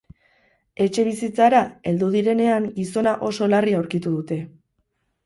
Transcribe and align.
Etxebizitzara 0.85 1.59
heldu 1.91 2.07
direnean 2.15 2.65
gizona 2.79 3.13
oso 3.29 3.51
larri 3.53 3.77
aurkitu 3.81 4.15
dute. 4.17 4.39